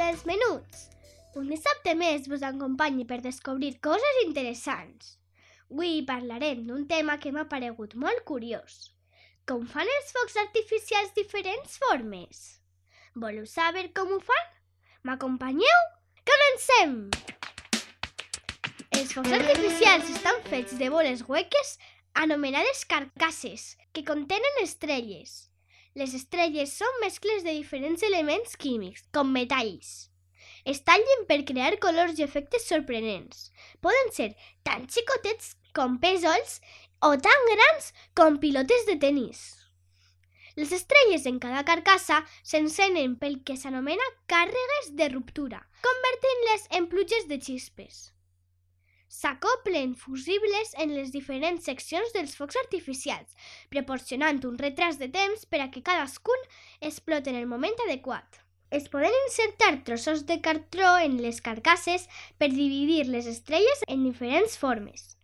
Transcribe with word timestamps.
Dels 0.00 0.24
menuts. 0.28 0.86
Un 1.38 1.50
dissabte 1.52 1.94
més 1.94 2.26
vos 2.30 2.42
acompanyi 2.46 3.04
per 3.06 3.20
descobrir 3.24 3.76
coses 3.84 4.22
interessants. 4.24 5.16
Avui 5.70 6.00
parlarem 6.06 6.64
d'un 6.66 6.86
tema 6.90 7.18
que 7.22 7.30
m'ha 7.34 7.46
paregut 7.52 7.94
molt 7.94 8.24
curiós. 8.30 8.90
Com 9.46 9.68
fan 9.70 9.88
els 9.98 10.10
focs 10.16 10.38
artificials 10.42 11.12
diferents 11.14 11.76
formes? 11.84 12.40
Voleu 13.14 13.46
saber 13.46 13.90
com 13.94 14.10
ho 14.16 14.18
fan? 14.24 14.50
M'acompanyeu? 15.06 15.86
Comencem! 16.30 16.96
Els 18.98 19.14
focs 19.14 19.32
artificials 19.38 20.10
estan 20.16 20.42
fets 20.50 20.76
de 20.80 20.90
boles 20.92 21.22
hueques 21.28 21.76
anomenades 22.14 22.84
carcasses, 22.84 23.76
que 23.92 24.04
contenen 24.04 24.62
estrelles. 24.62 25.49
Les 25.98 26.12
estrelles 26.14 26.70
són 26.78 27.00
mescles 27.02 27.42
de 27.42 27.50
diferents 27.56 28.02
elements 28.06 28.54
químics, 28.56 29.02
com 29.10 29.32
metalls. 29.34 30.10
Es 30.64 30.82
tallen 30.86 31.24
per 31.26 31.40
crear 31.48 31.80
colors 31.82 32.20
i 32.20 32.22
efectes 32.22 32.68
sorprenents. 32.70 33.48
Poden 33.82 34.12
ser 34.14 34.28
tan 34.62 34.86
xicotets 34.86 35.56
com 35.74 35.96
pèsols 36.02 36.60
o 37.02 37.16
tan 37.26 37.48
grans 37.50 37.90
com 38.14 38.38
pilotes 38.38 38.86
de 38.86 38.96
tennis. 39.02 39.42
Les 40.54 40.70
estrelles 40.76 41.26
en 41.26 41.42
cada 41.42 41.64
carcassa 41.66 42.20
s'encenen 42.42 43.18
pel 43.18 43.40
que 43.42 43.58
s'anomena 43.58 44.06
càrregues 44.30 44.94
de 44.98 45.10
ruptura, 45.10 45.60
convertint-les 45.82 46.70
en 46.78 46.88
pluges 46.92 47.26
de 47.30 47.40
xispes. 47.42 48.10
S'acoplen 49.10 49.96
fusibles 49.98 50.68
en 50.82 50.92
les 50.94 51.08
diferents 51.10 51.64
seccions 51.66 52.12
dels 52.14 52.36
focs 52.38 52.58
artificials, 52.60 53.32
proporcionant 53.74 54.38
un 54.46 54.58
retras 54.60 55.00
de 55.00 55.08
temps 55.16 55.42
per 55.50 55.58
a 55.64 55.66
que 55.74 55.82
cadascun 55.88 56.44
explote 56.90 57.32
en 57.32 57.38
el 57.40 57.48
moment 57.50 57.82
adequat. 57.88 58.38
Es 58.70 58.86
poden 58.92 59.16
insertar 59.24 59.72
trossos 59.88 60.22
de 60.28 60.36
cartró 60.40 60.92
en 61.02 61.16
les 61.24 61.40
carcasses 61.42 62.06
per 62.38 62.52
dividir 62.52 63.08
les 63.08 63.26
estrelles 63.26 63.82
en 63.88 64.04
diferents 64.06 64.54
formes. 64.62 65.16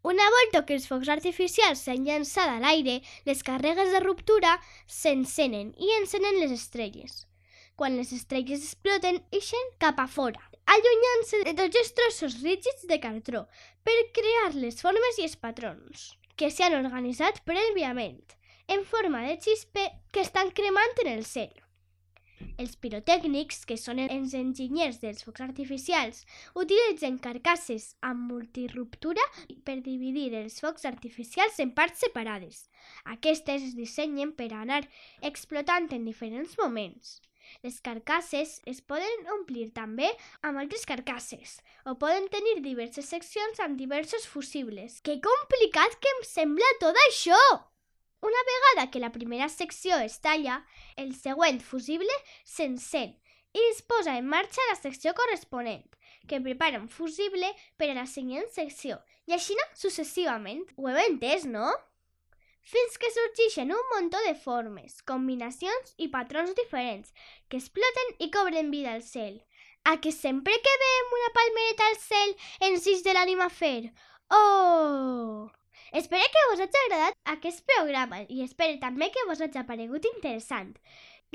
Una 0.00 0.24
volta 0.38 0.64
que 0.64 0.78
els 0.78 0.88
focs 0.88 1.10
artificials 1.12 1.84
s'han 1.84 2.06
llançat 2.08 2.48
a 2.48 2.56
l'aire, 2.62 3.02
les 3.28 3.44
càrregues 3.44 3.92
de 3.92 4.00
ruptura 4.00 4.54
s'encenen 4.86 5.74
i 5.76 5.92
encenen 5.98 6.40
les 6.40 6.56
estrelles. 6.56 7.26
Quan 7.76 8.00
les 8.00 8.16
estrelles 8.16 8.64
exploten, 8.64 9.20
ixen 9.42 9.74
cap 9.84 10.00
a 10.00 10.08
fora, 10.08 10.40
allunyant-se 10.74 11.42
de 11.48 11.54
tots 11.58 11.80
els 11.82 11.94
trossos 11.98 12.36
rígids 12.44 12.86
de 12.90 13.00
cartró 13.02 13.46
per 13.86 13.96
crear 14.18 14.50
les 14.54 14.78
formes 14.84 15.18
i 15.18 15.26
els 15.26 15.38
patrons 15.46 16.10
que 16.40 16.50
s'han 16.54 16.76
organitzat 16.78 17.42
prèviament 17.48 18.20
en 18.74 18.84
forma 18.92 19.24
de 19.26 19.34
xispe 19.42 19.82
que 20.12 20.22
estan 20.22 20.52
cremant 20.54 21.02
en 21.02 21.10
el 21.16 21.26
cel. 21.26 21.50
Els 22.60 22.76
pirotècnics, 22.80 23.64
que 23.68 23.76
són 23.80 24.00
els 24.04 24.34
enginyers 24.36 25.00
dels 25.02 25.24
focs 25.26 25.42
artificials, 25.44 26.22
utilitzen 26.62 27.18
carcasses 27.24 27.90
amb 28.10 28.30
multiruptura 28.30 29.24
per 29.66 29.80
dividir 29.84 30.28
els 30.38 30.60
focs 30.64 30.86
artificials 30.88 31.58
en 31.64 31.74
parts 31.76 32.04
separades. 32.06 32.62
Aquestes 33.16 33.66
es 33.70 33.74
dissenyen 33.76 34.32
per 34.38 34.52
anar 34.56 34.84
explotant 35.32 35.90
en 35.96 36.06
diferents 36.08 36.56
moments. 36.62 37.18
Les 37.64 37.80
carcasses 37.84 38.58
es 38.70 38.80
poden 38.80 39.26
omplir 39.36 39.70
també 39.76 40.10
amb 40.42 40.62
altres 40.62 40.86
carcasses 40.88 41.58
o 41.84 41.96
poden 42.00 42.28
tenir 42.32 42.60
diverses 42.64 43.08
seccions 43.12 43.60
amb 43.60 43.78
diversos 43.80 44.26
fusibles. 44.26 45.00
Que 45.02 45.20
complicat 45.24 45.98
que 46.00 46.14
em 46.16 46.22
sembla 46.28 46.76
tot 46.82 46.96
això! 47.08 47.40
Una 48.20 48.42
vegada 48.46 48.90
que 48.92 49.00
la 49.00 49.12
primera 49.12 49.48
secció 49.48 49.96
es 50.04 50.18
talla, 50.20 50.60
el 50.96 51.14
següent 51.16 51.62
fusible 51.64 52.12
s'encén 52.44 53.16
i 53.56 53.62
es 53.70 53.80
posa 53.82 54.16
en 54.18 54.28
marxa 54.30 54.66
la 54.68 54.76
secció 54.78 55.14
corresponent, 55.16 55.86
que 56.28 56.40
prepara 56.44 56.78
un 56.78 56.88
fusible 56.88 57.48
per 57.80 57.88
a 57.90 57.96
la 57.96 58.06
següent 58.06 58.46
secció, 58.54 59.00
i 59.26 59.34
així 59.34 59.56
successivament. 59.74 60.62
Ho 60.76 60.90
heu 60.90 61.00
entès, 61.06 61.46
no? 61.48 61.72
Fins 62.62 62.98
que 63.00 63.10
sorgeixen 63.10 63.72
un 63.72 63.86
muntó 63.94 64.20
de 64.26 64.34
formes, 64.34 65.00
combinacions 65.02 65.94
i 65.96 66.10
patrons 66.12 66.52
diferents 66.58 67.14
que 67.48 67.60
exploten 67.60 68.12
i 68.18 68.30
cobren 68.30 68.70
vida 68.70 68.92
al 68.94 69.02
cel. 69.02 69.40
A 69.84 69.96
que 69.96 70.12
sempre 70.12 70.52
que 70.52 70.74
veiem 70.82 71.14
una 71.18 71.30
palmereta 71.38 71.86
al 71.88 71.96
cel 72.02 72.34
ens 72.68 72.86
ix 72.86 73.02
de 73.06 73.16
l'ànima 73.16 73.48
fer 73.48 73.90
«Oh!» 74.30 75.48
Espero 75.92 76.22
que 76.30 76.42
vos 76.50 76.60
hagi 76.62 76.80
agradat 76.84 77.16
aquest 77.32 77.64
programa 77.66 78.20
i 78.28 78.44
espero 78.44 78.78
també 78.82 79.08
que 79.10 79.24
vos 79.26 79.40
hagi 79.40 79.58
aparegut 79.58 80.06
interessant. 80.12 80.76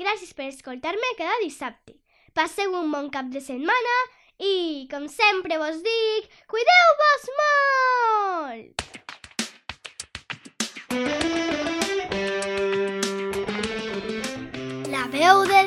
Gràcies 0.00 0.32
per 0.38 0.48
escoltar-me 0.48 1.12
cada 1.18 1.36
dissabte. 1.42 1.98
Passeu 2.32 2.72
un 2.80 2.92
bon 2.92 3.10
cap 3.12 3.28
de 3.32 3.42
setmana 3.44 3.96
i, 4.38 4.86
com 4.92 5.08
sempre 5.12 5.60
vos 5.60 5.82
dic, 5.84 6.30
cuideu-vos 6.52 7.32
molt! 7.40 8.95